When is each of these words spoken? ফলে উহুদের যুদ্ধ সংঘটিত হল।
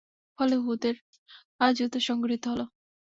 ফলে 0.39 0.55
উহুদের 0.57 0.95
যুদ্ধ 1.77 1.95
সংঘটিত 2.07 2.43
হল। 2.51 2.61